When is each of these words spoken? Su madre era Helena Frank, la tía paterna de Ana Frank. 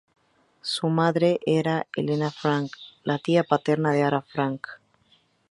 Su 0.63 0.87
madre 0.89 1.39
era 1.45 1.85
Helena 1.95 2.31
Frank, 2.31 2.71
la 3.03 3.19
tía 3.19 3.43
paterna 3.43 3.91
de 3.91 4.01
Ana 4.01 4.23
Frank. 4.23 4.65